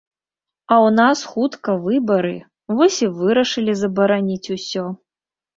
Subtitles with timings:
[0.71, 2.33] А ў нас хутка выбары,
[2.79, 4.85] вось і вырашылі забараніць усё.